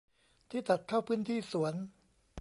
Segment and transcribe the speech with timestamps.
[0.49, 1.73] ที่ตัดเข้าพื้นที่สวน